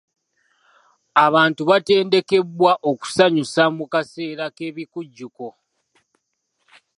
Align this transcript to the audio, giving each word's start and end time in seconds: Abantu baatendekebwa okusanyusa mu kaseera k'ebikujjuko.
Abantu 1.25 1.61
baatendekebwa 1.69 2.71
okusanyusa 2.91 3.63
mu 3.77 3.85
kaseera 3.91 4.45
k'ebikujjuko. 4.55 5.47